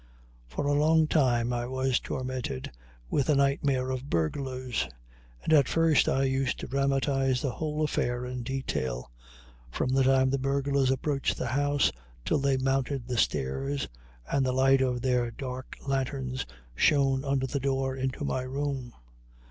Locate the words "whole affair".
7.51-8.25